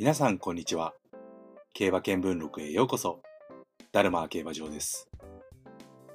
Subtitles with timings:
[0.00, 0.94] 皆さんこんにちは。
[1.74, 3.20] 競馬見聞録へようこそ。
[3.90, 5.08] ダルマ競馬場です。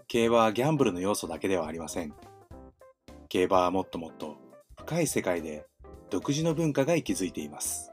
[0.08, 2.13] 競馬はギャンブルの要素だけではありません。
[3.28, 4.38] 競馬はもっともっと
[4.78, 5.65] 深い世界で
[6.10, 7.92] 独自の文化が息づいています。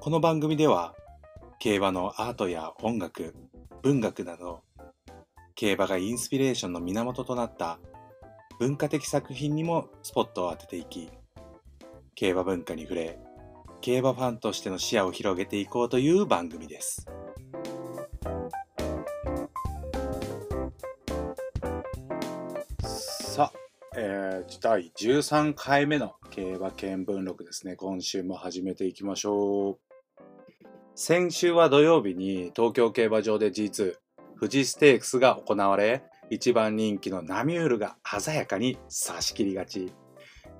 [0.00, 0.94] この番組では
[1.58, 3.34] 競馬のアートや音楽、
[3.82, 4.62] 文学など
[5.54, 7.78] 競馬がインスピレーションの源となった
[8.58, 11.10] 文化的作品にもスポットを当てていき
[12.14, 13.18] 競馬文化に触れ
[13.80, 17.06] 競馬ファンとしての視野を広げていこうという番組です。
[22.82, 23.52] さあ、
[23.96, 27.76] えー、第13回目の競馬見聞録ですね。
[27.76, 29.78] 今週も始めていきましょう。
[30.94, 33.94] 先週は土曜日に東京競馬場で G2
[34.38, 39.92] 富士ステークスが行われ一番人気のナミュールが鮮やかに差し切り勝ち。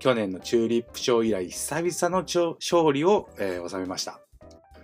[0.00, 2.22] 去年のチューリップ賞以来久々の
[2.58, 4.20] 勝利を、えー、収めました。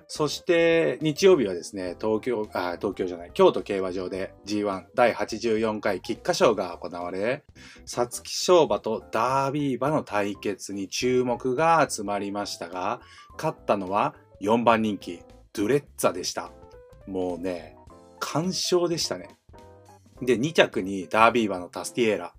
[0.09, 7.43] そして日曜日はですね東京あ東京じゃない京都競馬場で G1 第84回菊花賞が行われ
[7.87, 13.01] 皐月賞馬とダービー馬の対決に注目が集まりましたが
[13.37, 15.23] 勝ったのは4番人気
[15.53, 16.53] ドゥレッツァでした。
[17.09, 17.77] もうね
[18.21, 19.31] 完勝でしたね。
[20.23, 22.35] で2着にダービー馬のタスティエーラ。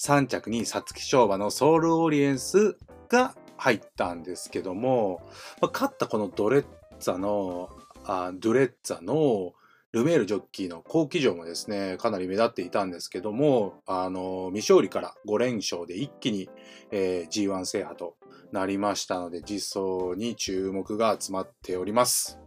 [0.00, 2.78] 3着に皐月賞馬のソウルオリエンス
[3.10, 5.20] が入ったんですけども、
[5.60, 6.64] まあ、勝ったこのドレッ
[6.98, 7.68] ツァの
[8.04, 9.52] あドレッツァの
[9.92, 16.48] ルメールジョッキーの好騎乗もですねかなり目立っていたんですけどもあの未勝利から5連勝で一気に、
[16.90, 18.16] えー、G1 制覇と
[18.52, 22.38] なりましたので実装に注目が集まっております。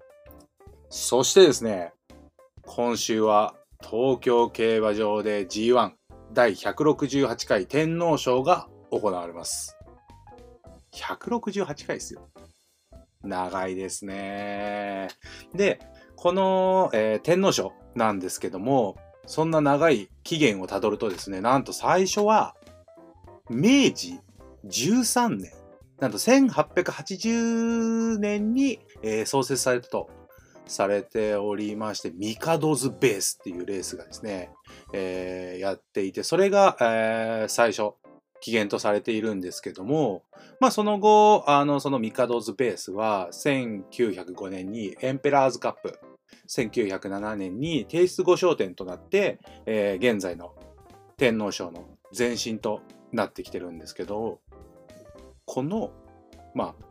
[0.90, 1.94] そしてですね
[2.66, 5.92] 今週は東京競馬場で G1
[6.34, 9.78] 第168回天皇賞が行われます。
[10.94, 12.28] 168回ですよ。
[13.24, 15.10] 長いですね。
[15.54, 15.80] で、
[16.16, 22.56] この、えー、天皇賞なんですけども、そんな長い期限をたどるとですね、なんと最初は、
[23.50, 24.20] 明治
[24.66, 25.52] 13年、
[26.00, 30.10] なんと1880年に、えー、創設されたと
[30.66, 34.52] されておりまして、ミカドズベースっていうレースがですね、
[34.94, 37.94] えー、やっていて、それが、えー、最初、
[38.42, 40.24] 起源とされているんですけども、
[40.60, 46.00] まあその後、あの、そのミカドズベースは、1905年にエンペラーズカップ、
[46.50, 50.54] 1907年に提出5賞点となって、えー、現在の
[51.18, 51.86] 天皇賞の
[52.18, 52.82] 前身と
[53.12, 54.40] なってきてるんですけど、
[55.46, 55.92] この、
[56.54, 56.86] まあ、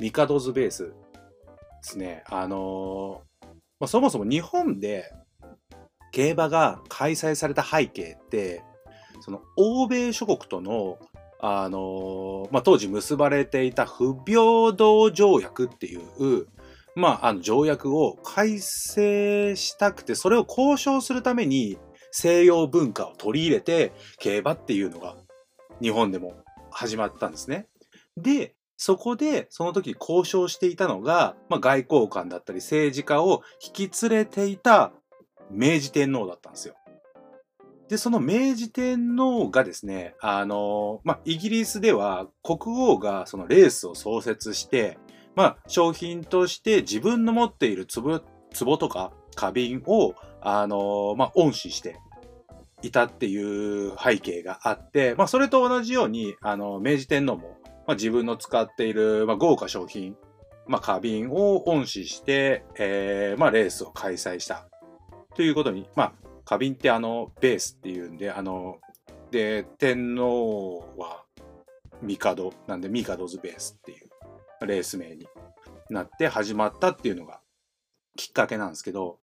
[0.00, 0.92] ミカドズベース
[1.86, 3.46] ですね、あのー、
[3.78, 5.12] まあ、そもそも日本で
[6.10, 8.64] 競馬が開催された背景って、
[9.20, 10.98] その欧米諸国との、
[11.40, 16.46] あのー、まあ、当時結ばれていた不平等条約っていう、
[16.96, 21.78] まあ、あの条約を改正したくて、それを交渉するために
[22.10, 25.14] 西洋文化を取り入れて競馬っていうのが
[25.80, 26.34] 日本でも
[26.72, 27.68] 始まったんですね。
[28.16, 34.92] で、そこで、その時交渉していたのが、まあ、外交官だったり政治家を引き連れていた
[35.50, 36.74] 明治天皇だったんですよ。
[37.88, 44.98] で、その明治天皇がですね、あの、まあ、イギリスでは国王がそのレースを創設して、
[45.36, 48.22] まあ、商品として自分の持っている壺、
[48.58, 51.96] 壺とか花瓶を、あの、まあ、恩賜して
[52.82, 60.16] いたっていう背景があって、まあ、それと同じように、あの、明治天皇も、まあ、自分の使っている、まあ、豪華商品、
[60.66, 64.68] まあ、花瓶を恩賜して、えー、まあ、レースを開催した。
[65.34, 66.12] ということに、まあ、
[66.44, 68.78] 花瓶ってあの、ベースっていうんで、あの、
[69.30, 71.24] で、天皇は、
[72.02, 75.26] 帝なんで、帝ズベースっていうレース名に
[75.90, 77.40] なって始まったっていうのが
[78.16, 79.18] きっかけなんですけど、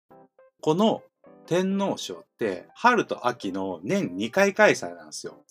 [0.62, 1.04] この
[1.46, 5.44] 天皇賞って春と秋の年2回開催なんですよ。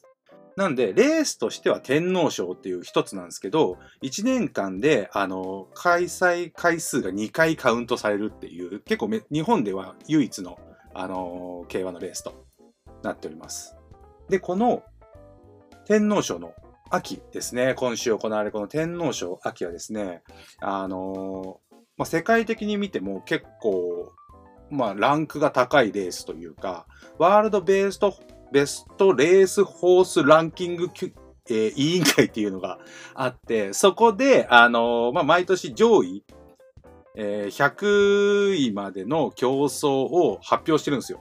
[0.57, 10.59] なんで、レースとしては天皇賞っていう一つなんですけど、1年間で、あの、開催回数が2回カウントされるっていう、結構日本では唯一の、
[10.95, 12.47] あの、競馬のレースと
[13.03, 13.77] なっております。
[14.29, 14.83] で、この
[15.87, 16.55] 天皇賞の
[16.91, 20.23] 秋ですね、今週行われるこの天皇賞秋はですね、
[20.61, 21.61] あの、
[21.97, 24.13] まあ、世界的に見ても結構、
[24.71, 26.87] まあ、ランクが高いレースというか、
[27.19, 28.15] ワールドベースト
[28.53, 30.91] ベストレースホースランキング、
[31.49, 32.79] えー、委員会っていうのが
[33.15, 36.25] あって、そこで、あのー、まあ、毎年上位、
[37.17, 41.21] えー、100位までの競争を発表してるんですよ。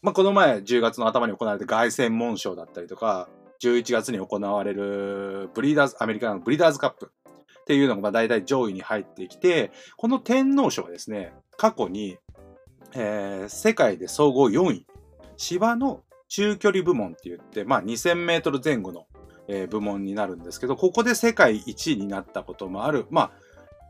[0.00, 3.28] まあ、この前、10月の頭に行われた凱旋門賞だったりとか、
[3.62, 7.10] 11月に行われるブリーダーズ、アメリカのブリーダーズカップ。
[7.62, 12.16] っていうのがま大体上位に入ってきて、この天皇賞はですね、過去に、
[12.94, 14.86] えー、世界で総合4位、
[15.36, 19.06] 芝の中距離部門って言って、まあ2000メートル前後の、
[19.48, 23.30] えー、部門になるんですけど、ここで世界1位になったこともある、まあ、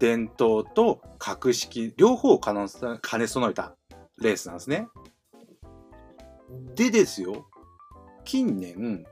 [0.00, 2.68] 伝統と格式、両方を兼ね
[3.26, 3.74] 備えた
[4.20, 4.88] レースなんですね。
[6.74, 7.46] でですよ、
[8.24, 9.04] 近年、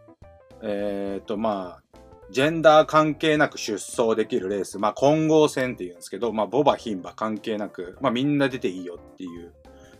[0.62, 1.82] えっ、ー、と、まあ、
[2.30, 9.52] ジェンダー関係なく出走できるレース、まあ、混合戦っていうんですけど、まあ、ボバ、牝馬関係なく、まあ、みんな出ていいよっていう、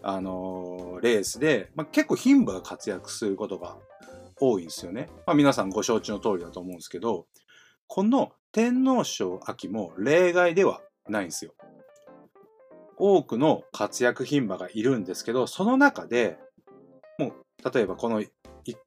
[0.08, 3.76] あのー、レースで、まあ、結構牝馬が活躍することが
[4.41, 5.08] 多いんですよね。
[5.26, 7.26] まあ、皆さんご承知の通りだと思うんですけど、
[7.88, 11.55] この天皇賞秋も例外ではないんですよ。
[12.97, 16.38] 多くの活躍牝馬がいるんですけど、その中で、
[17.19, 17.32] も
[17.64, 18.29] う、例えばこの1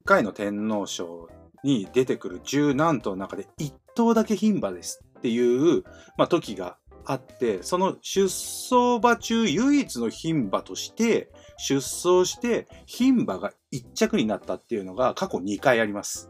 [0.06, 1.28] 回の天皇賞
[1.66, 5.84] に出てくる十何頭の中で1頭だけ牝馬ですっていう、
[6.18, 6.78] まあ、時が
[7.12, 16.30] あって、その出走馬中唯一の牝馬として出走して牝馬が1着になったっていうのが過去2回あります。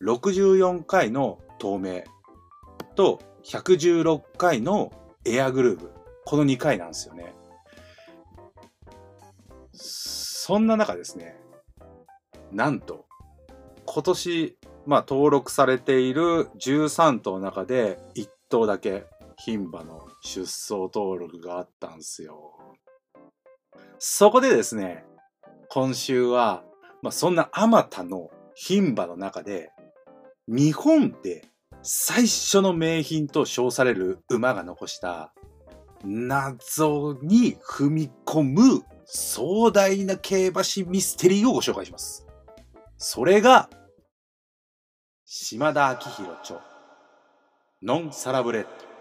[0.00, 2.04] 64回の透明
[2.94, 4.92] と116回の
[5.24, 5.90] エアグルーヴ。
[6.24, 7.34] この2回なんですよね。
[9.72, 11.36] そんな中ですね、
[12.52, 13.06] なんと、
[13.84, 14.56] 今年、
[14.86, 22.58] まあ登録されている13頭の中で1頭だけ牝馬の出走登録があったんすよ。
[23.98, 25.04] そこでですね、
[25.68, 26.64] 今週は、
[27.02, 29.70] まあそんなあまたの牝馬の中で、
[30.46, 31.48] 日本で
[31.82, 35.32] 最初の名品と称される馬が残した
[36.04, 42.26] 謎に踏み込む壮大な競馬史ミステリーをご紹介します。
[42.98, 43.70] それが、
[45.24, 46.60] 島田明宏著、
[47.82, 48.93] ノンサラブレッド。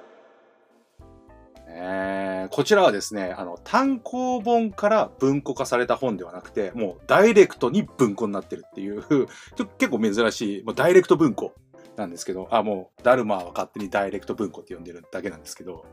[1.75, 9.03] えー、こちらはですね、あの、単行本から文庫化された本ではなくて、もうダイレクトに文庫になってるっていう、
[9.79, 11.53] 結構珍しい、もうダイレクト文庫
[11.95, 15.85] なんですけど、あ、もう、ダルマーは勝手にダイレクト文庫って呼んでるだけなんですけど、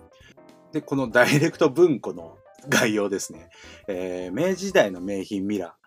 [0.72, 2.36] で、このダイレクト文庫の
[2.68, 3.48] 概要ですね。
[3.88, 5.80] えー、明治時代の名品ミラー。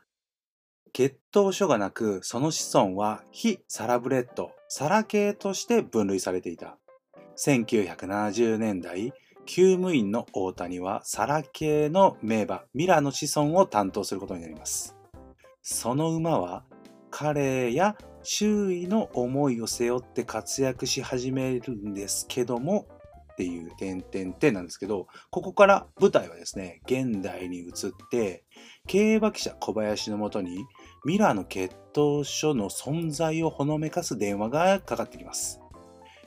[0.92, 6.78] 血統書がなく、その子孫は非サラブレッド、サラ系として分類されていた。
[7.38, 9.12] 1970年代、
[9.46, 14.96] 厩務員の大谷はサラ系の名馬ミラーの子孫を担当することになります。
[15.62, 16.64] その馬は
[17.10, 22.88] 彼や周囲の思いを背負って活躍し始めるんですけども、
[23.34, 27.72] っていう点々点なんですけど、ここから舞台はですね、現代に移っ
[28.12, 28.44] て、
[28.88, 30.66] 競馬記者小林のもとに、
[31.04, 35.60] ミラーの血統書の存在をほのめかす電話がかかってきます。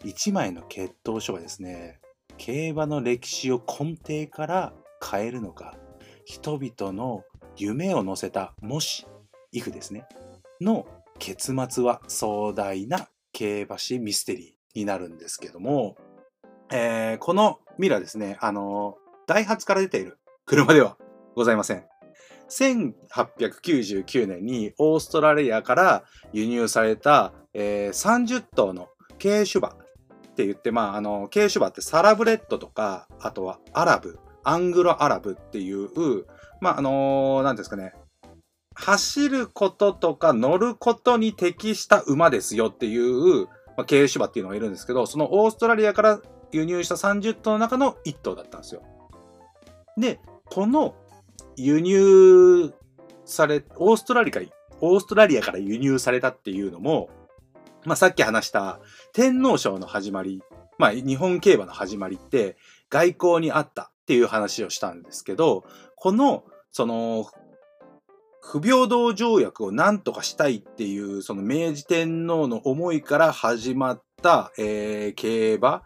[0.04, 2.00] 1枚の血統書はですね、
[2.38, 4.72] 競馬の歴史を根底から
[5.02, 5.76] 変えるのか、
[6.24, 7.24] 人々の
[7.56, 9.06] 夢を乗せた、もし、
[9.52, 10.06] イフですね、
[10.60, 10.86] の
[11.18, 15.96] 結末は壮大な競馬史ミステリーになるんですけども、
[16.70, 18.96] えー、このミラーですね、あの、
[19.26, 20.96] ダイハツから出ている車では
[21.34, 21.84] ございません。
[22.48, 28.88] 1899年にオーストラリアから輸入された、えー、30頭の
[29.20, 29.76] 軽種馬
[30.36, 35.88] って言って、まあ、あの、軽種馬ってサラブレッドとか、あとはアラブ、アングロアラブっていう、
[36.60, 37.94] まあ、あのー、なんですかね、
[38.74, 43.46] 走ることとか乗ることに適した馬ですよっていう、
[43.78, 46.20] まあ、軽種馬っていうのがいるんですけど、そのオーストラリアから
[46.52, 48.82] 輸入した30頭の中の1頭だったんですよ。
[49.96, 50.94] で、この
[51.56, 52.74] 輸入
[53.24, 54.42] され、オーストラリア
[54.82, 57.08] オーストラリアから輸入されたっていうのも、
[57.86, 58.80] まあ、さっき話した
[59.12, 60.42] 天皇賞の始まり、
[60.76, 62.56] まあ、日本競馬の始まりって
[62.90, 65.64] 外交にあったっていう話をしたんですけど、
[65.94, 67.26] この、その、
[68.42, 75.82] 不平等条約を何とかしたいっていう、その明治天皇の思いから始まった、えー、競馬。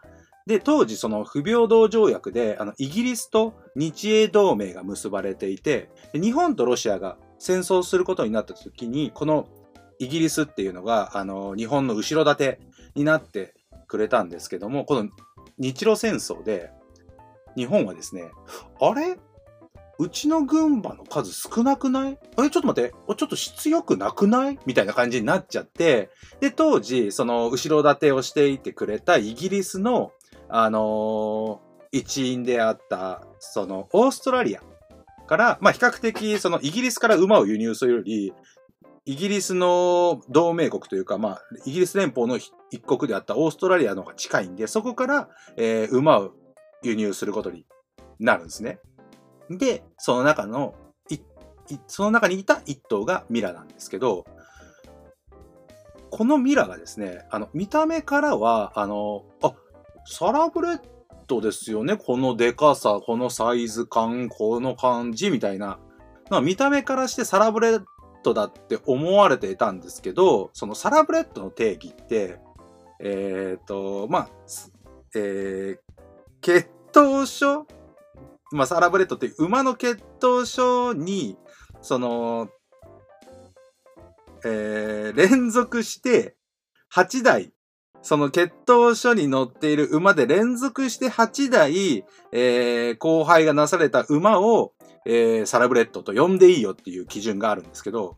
[0.47, 9.49] で、当時その不平等条約で、あの、イギリスと日英同盟が結ばれていて、日本とロシアが戦争することになった時に、この
[10.00, 12.59] イギリスっていうのが、あの、日本の後ろ盾
[12.97, 13.54] になって
[13.87, 15.09] くれたんですけども、この
[15.59, 16.71] 日露戦争で、
[17.54, 18.33] 日本はですね、
[18.80, 19.19] あれ？
[19.99, 22.19] うちの群馬の数少なくない？
[22.37, 22.50] あれ？
[22.50, 24.59] ちょっと待って、ちょっと質良くなくない？
[24.64, 30.12] みたいな感じになっちゃって、で、当時、その後ろ盾をしていてくれたイギリスの
[30.49, 34.62] あのー、一員であった、その、オーストラリア
[35.26, 38.33] から、まあ、比較的、その、イギリスから馬を輸入するより、
[39.07, 46.33] イギリスの同盟国というか、まあ、イギリス連邦の一国であったオーストラリアの方が近いんで、そこから、えー、馬を
[46.83, 47.66] 輸入することに
[48.19, 48.78] なるんですね。
[49.50, 50.75] で、その中の、
[51.87, 54.25] その中にいた一頭がミラなんですけど、
[56.11, 59.54] このミラがですね、あの、見た目からは、あの、あ、
[60.04, 60.80] サラブレッ
[61.26, 61.97] ドですよね。
[61.97, 65.78] このデカさ、このサイズ感、この感じみたいな。
[66.42, 67.85] 見た目からしてサラブレッ
[68.23, 72.39] ドだって思われていたんですけど、そのサラブレッドの定義って、
[73.00, 74.29] えっ、と、まあ、
[75.15, 75.79] えー、
[76.41, 77.67] 血統書
[78.53, 81.37] まあ、サラブレッドって馬の血統書に、
[81.83, 82.49] その、
[84.45, 86.37] えー、連続して
[86.93, 87.53] 8代、
[88.02, 94.73] その血統書に載っている馬で連続して8代、えー、交配がなされた馬を、
[95.07, 98.16] えー、サラブレッドと呼んでいいよっていう基準があるんですけど、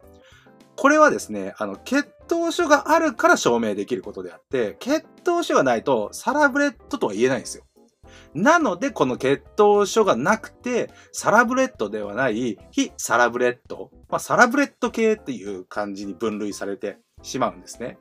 [0.76, 7.64] これはですね、あの、血統書があるから証明できることであって、血統書がないとサラブレッドとは言えないんですよ。
[8.34, 17.98] なので、この血統書がなくて、サラブレッドではない非サラブレッド、まあ、サラブレッド系っていう感じに分類されてしまうんですね。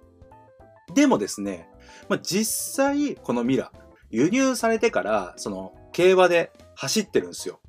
[0.94, 1.70] でもですね、
[2.10, 3.72] まあ、実際、このミラ、
[4.10, 7.60] 輸入されてから、その、競馬で走ってるんですよ。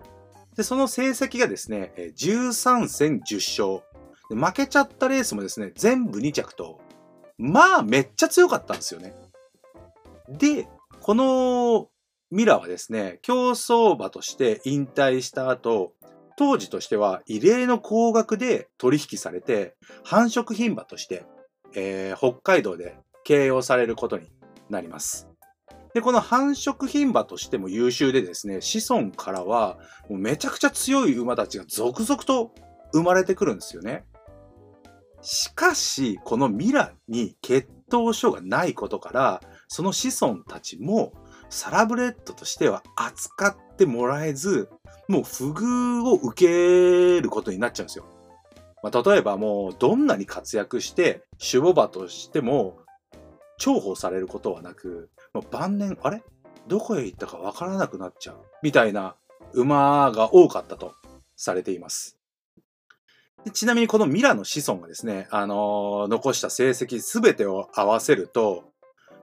[0.56, 3.92] で、その成績がですね、13戦10勝。
[4.30, 6.80] 負けちゃったレースもですね、全部2着と、
[7.38, 9.14] まあ、めっちゃ強かったんですよね。
[10.28, 10.68] で、
[11.00, 11.88] この
[12.30, 15.92] ミラはですね、競走馬として引退した後、
[16.36, 21.26] 当時としては異例の高額で取引されて、繁殖牝馬として、
[21.74, 24.28] えー、北海道で形容されることに
[24.70, 25.28] なります。
[25.94, 32.52] で、この繁殖牝馬としても優秀でですね、子孫からはもうめちゃくちゃ強い馬たちが続々と
[32.92, 34.04] 生まれてくるんですよね。
[35.20, 41.12] しかし、このミラに血統書がないことから、その子孫たちも
[41.48, 44.70] サラブレッドとしては扱ってもらえず、
[45.08, 48.06] もう不遇を受けることになっちゃうんですよ。
[48.82, 52.78] まあ、例えばもうどんなに活躍して守護馬としても
[53.64, 56.22] 重宝されることはなく、もう晩年、あれ？
[56.66, 59.16] どこへ行ったかわからなくなっちゃうみたいな
[59.52, 60.94] 馬が多かったと
[61.36, 62.18] されています。
[63.52, 68.70] ちなみにこのミラの子孫がですね、あのー、残した成績すべてを合わせると、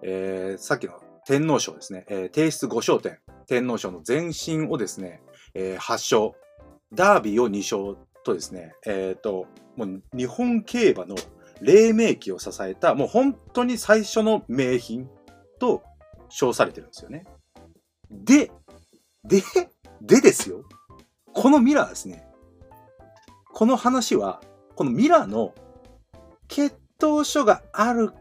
[0.02, 0.94] えー、さっきの
[1.26, 5.22] 天皇賞ですね、えー、提出5勝点、天皇賞の前身をですね、
[5.54, 6.38] えー、8勝、
[6.94, 9.46] ダービーを2勝とですね、えっ、と、
[9.78, 11.16] もう日本競馬の
[11.62, 15.10] 黎明期を支えた、もう本当に最初の名品
[15.60, 15.84] と
[16.30, 17.26] 称されてるんですよね。
[18.10, 18.52] で、
[19.24, 19.42] で、
[20.02, 20.64] でですよ。
[21.34, 22.26] このミラーですね。
[23.54, 24.42] この話は、
[24.76, 25.54] このミラーの
[26.48, 28.14] 血統書がある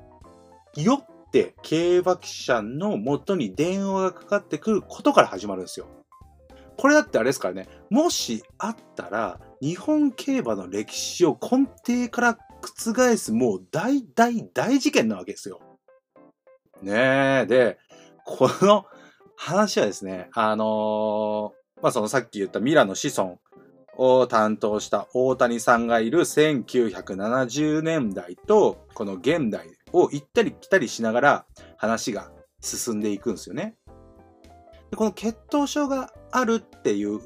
[0.76, 5.87] よって競馬記者の元に電話がかかってくることから始まるんですよ。
[6.76, 15.60] これだってあれですからね、もしあったら、日本競馬の歴史を根底から覆すもう大大大事件なわけですよ。
[16.82, 17.46] ねえ。
[17.46, 17.78] で、
[18.24, 18.86] この
[19.36, 23.38] 話はですね、あのー、まあ、そのさっき言ったミラの子孫
[23.96, 31.46] を担当した大谷さんがいる1970年代と、この現代を行ったり来たりしながら
[31.76, 33.76] 話が進んでいくんですよね。
[34.90, 37.20] でこの血統症があるっていう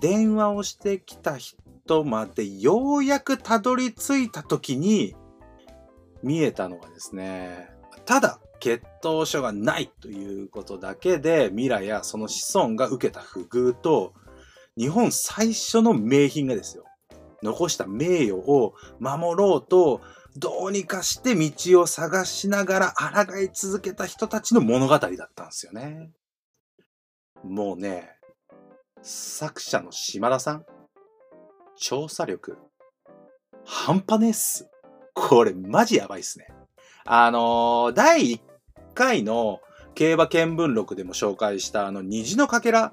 [0.00, 1.56] 電話をしてきた人
[2.04, 5.14] までようやくたどり着いた時に
[6.22, 7.70] 見えたのがですね、
[8.04, 14.14] ただ血統書がないということだけでミラやその子孫が受けた不遇と
[14.76, 16.84] 日本最初の名品がですよ
[17.42, 20.00] 残した名誉を守ろうと
[20.36, 22.94] どうにかして道を探しながら
[23.26, 26.10] 抗い続けた人たちの物語だったんですよね。
[27.44, 28.10] もうね、
[29.02, 30.66] 作者の島田さん、
[31.78, 32.58] 調査力、
[33.64, 34.68] 半端ねっす。
[35.14, 36.48] これマジやばいっすね。
[37.04, 38.40] あのー、第1
[38.94, 39.60] 回の
[39.94, 42.92] 競馬見聞録でも紹介したあの虹のかけら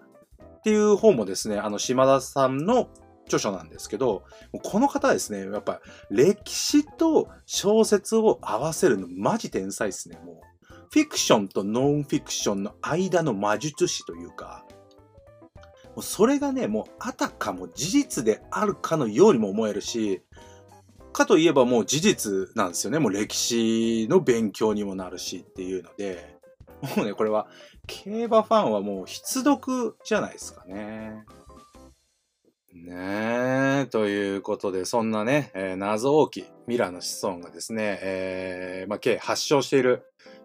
[0.58, 2.90] っていう本もですね、あの島田さんの
[3.26, 4.24] 著書なんですけど、
[4.64, 10.56] この方ですね、やっぱ歴史と小説を合わせるのマジ天才ですね、もう。
[10.92, 14.66] フィクションとノンフィクションの間の魔術師というか、
[15.98, 20.22] うそれがね、もうあたかも事実であるかのようにも思えるし、
[21.14, 23.00] かといえばもう事実なんですよね。
[23.00, 26.38] もう歴史の勉強にもなるしっていうので、
[26.98, 27.48] もうね、これは
[27.88, 31.24] 競馬ファンはもう必読じゃないですかね。
[32.74, 40.04] ねえ、ということで、そんなね、えー謎多きミラーの子孫がですね、えーまあ、計8勝している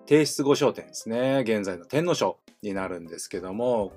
[0.08, 3.92] 提出5勝点ですね、現在の天皇賞になるんですけども、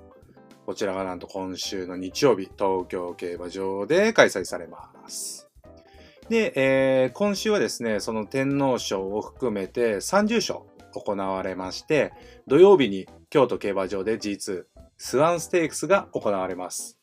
[0.66, 5.50] こちらがなんと今週の日曜日、東京競馬場で開催されます。
[6.30, 10.60] で、えー今週はですね、その天皇賞を含めて30勝
[10.94, 12.14] 行われまして、
[12.48, 14.64] 土曜日に京都競馬場で G2
[14.98, 16.98] スワンステークスが行われます。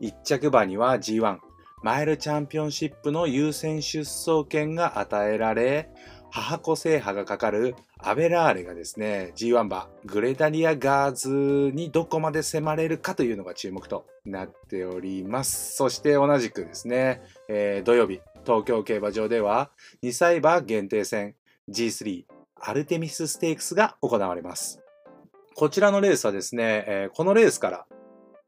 [0.00, 1.38] 1着馬には G1
[1.82, 5.90] マイルチャンピオンシップの優先出走権が与えられ、
[6.36, 11.28] 母子制覇がかかるアベラーレがですね、G1 馬グレダリアガーズ
[11.72, 15.76] にどこまで迫れるかというのが注目となっております。
[15.76, 19.70] そして同じくですね、えー土曜日、東京競馬場では
[20.02, 21.36] 2歳馬限定戦
[21.70, 22.24] G3
[22.56, 24.80] アルテミスステークスが行われます。
[25.54, 27.86] こちらのレースはですね、えーこのレースから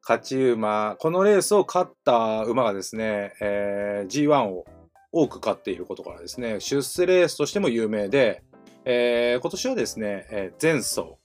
[0.02, 4.66] 勝ち馬、このレースを勝った馬がですね、えー G1 を
[5.12, 8.42] 多く勝っていることからですね、出世レースとしても有名で、
[8.84, 11.16] えー今年はですね、えー前走、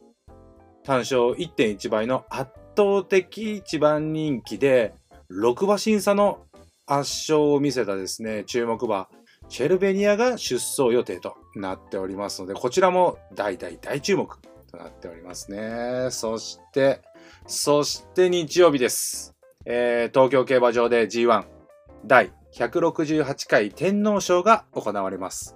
[0.83, 4.93] 単勝1.1倍の圧倒的一番人気で、
[5.31, 6.41] 6馬審査の
[6.85, 9.07] 圧勝を見せたですね、注目馬、
[9.49, 14.37] チェルベニアが出走予定となっておりますので、こちらも大大大注目
[14.71, 16.07] となっておりますね。
[16.11, 17.01] そして、
[17.47, 19.35] そして日曜日です。
[19.65, 21.43] えー東京競馬場で G1
[22.05, 25.55] 第168回天皇賞が行われます。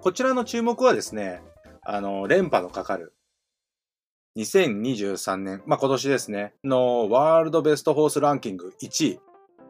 [0.00, 1.42] こちらの注目はですね、
[1.82, 3.14] あの、連覇のかかる
[4.36, 9.20] 2023年、まあ、今年ですね、のワールドベストホースランキング1位、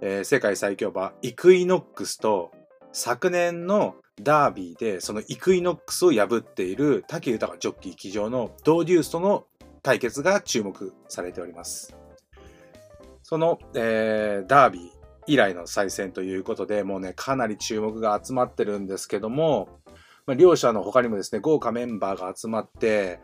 [0.00, 2.52] えー世界最強馬イクイノックスと
[2.92, 9.46] 昨年のダービーでそのイクイノックスを破っている武豊ジョッキー騎乗のドーデュースとの
[9.82, 11.96] 対決が注目されております。
[13.22, 14.97] その、えーダービー
[15.28, 19.68] 以来の再戦ということで、もうね、かなり注目が集まってるんですけども、
[20.26, 23.20] まあ、両者の他にもですね、豪華メンバーが集まって、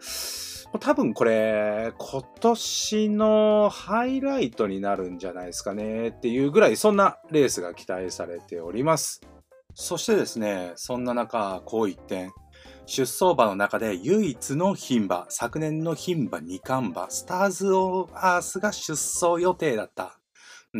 [0.80, 9.20] 多分これ、今年のハイライトになるんじゃないですかねっていうぐらい、そんなレースが期待されております。
[9.74, 12.32] そしてですね、そんな中、こう一点、
[12.86, 20.18] 出走馬の中で唯一の牝馬、昨年の牝馬2冠馬、スターズ・オーアースが出走予定だった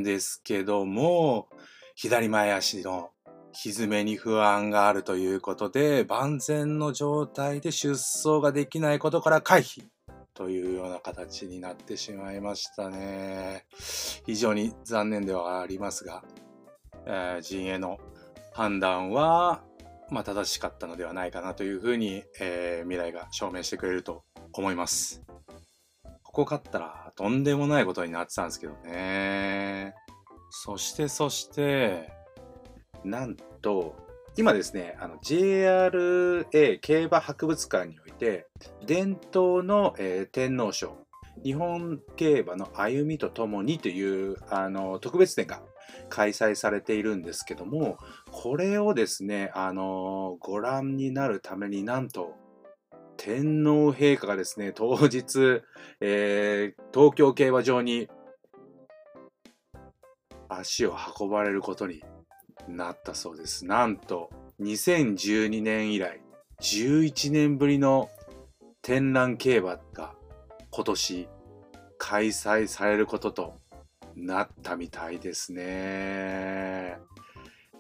[0.03, 1.49] ですけども、
[1.95, 3.11] 左前足の
[3.53, 9.85] 蹄に不安があるということで、万全の状態で出走ができないことから回避
[10.35, 13.67] というような形になってしまいましたね。
[14.27, 16.25] 非常に残念ではありますが、
[17.07, 17.99] えー陣営の
[18.53, 19.63] 判断は、
[20.11, 25.23] まあ、正しかったのではないかなというふうに、えー未来が証明してくれると思います。
[26.35, 29.95] ここ勝ったらとんでもないことになってたんですけどね。
[30.51, 32.13] そしてそして、
[33.05, 33.95] なんと、
[34.37, 38.49] 今ですね、JRA 競馬博物館において、
[38.85, 41.07] 伝統の、えー天皇賞、
[41.45, 45.63] 日本競馬の歩みとともにというあの特別展が
[46.09, 47.97] 開催されているんですけども、
[48.33, 52.35] これをですね、あのご覧になるためになんと、
[53.25, 55.63] 天皇陛下がですね、当日、
[56.03, 58.07] えー東京競馬場に
[60.47, 62.05] 足を運ばれることに
[62.69, 63.65] なったそうです。
[63.65, 64.29] なんと、
[64.61, 66.21] 2012年以来、
[66.61, 68.11] 11年ぶりの
[68.83, 70.15] 天覧競馬が
[70.71, 71.29] 今年
[71.97, 73.55] 開催されることと
[74.15, 76.99] なったみたいですね。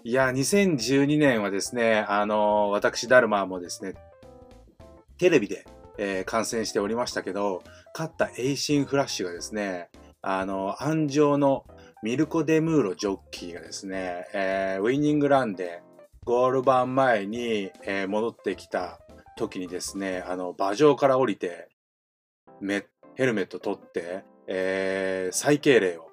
[0.05, 3.93] いや、2012年はですね、あの、私、ダルマもですね、
[5.25, 5.65] テレビで、
[5.97, 7.63] えー観戦しておりましたけど、
[7.95, 9.89] 勝ったエイシンフラッシュがですね、
[10.21, 11.65] あの、鞍上の
[12.03, 15.81] ミルコ・デムーロジョッキーがですね、えーウィニングランで
[16.27, 18.99] ゴール板前に、えー戻ってきた
[19.39, 21.71] 時にですね、あの、馬上から降りて、
[23.15, 26.11] ヘルメット取って、えー最敬礼を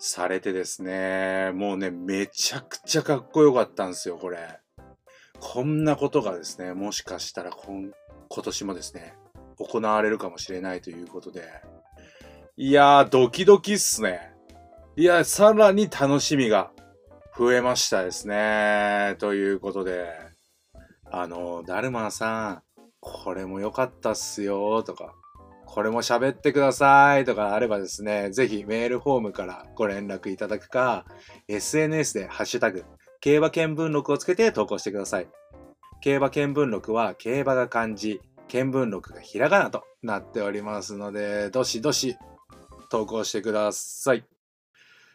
[0.00, 4.58] されてですね、もうね、めちゃくちゃかっこよかったんですよ、これ。
[5.38, 7.92] こんなことがですね、もしかしたら今
[8.34, 9.14] 今年もですね、
[9.58, 11.42] 行われるかもしれないということで、
[12.56, 14.32] いやー、ドキドキっすね。
[14.96, 16.70] いや、さらに楽しみが
[17.36, 19.16] 増えましたですね。
[19.18, 20.06] ということで、
[21.10, 22.62] あの、ダルマさん、
[23.00, 25.12] これも良かったっすよ、とか、
[25.66, 31.04] これも喋ってくださいとかあればですね、ぜひメールフォームからご連絡いただくか、
[31.48, 32.86] SNS でハッシュタグ、
[33.20, 35.28] 競馬見聞録をつけて投稿してください。
[36.02, 42.16] 競馬見聞録は競馬が漢字、見聞録がひらがなとなっておりますので、どしどし
[42.90, 44.24] 投稿してください。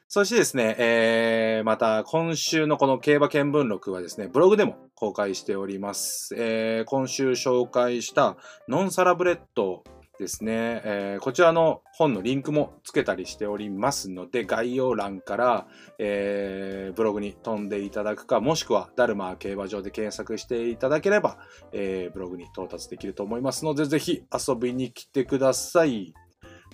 [0.07, 6.33] そしてですね、えー、また今週のこの競馬見聞録はですね、ブログでも公開しております。
[6.37, 8.37] えー、今週紹介した
[8.69, 9.83] ノンサラブレッド
[10.19, 15.67] ですね、えー、こちらの本のリンクもつけたりしておりますので、概要欄から、
[15.99, 21.37] えー、ブログに飛んでいただくか、もしくはダルマ競馬場で検索していただければ、
[21.71, 26.13] えー、ブログに到達できると思いますので、ぜひ遊びに来てください。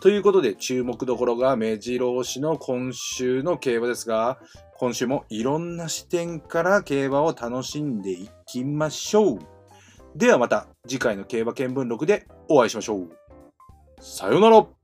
[0.02, 4.40] ということで、注目どころが目白押しの今週の競馬ですが、
[4.78, 9.40] 今週もいろんな視点から競馬を楽しんでいきましょう。
[10.16, 13.23] ではまた次回の競馬見聞録でお会いしましょう。
[14.04, 14.83] さよなら。